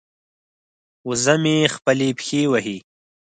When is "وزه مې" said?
1.07-1.55